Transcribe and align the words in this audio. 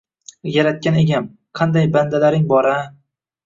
Yaratgan 0.55 0.97
egam, 1.03 1.29
qanday 1.61 1.87
bandalaring 1.99 2.51
bor-a 2.57 2.77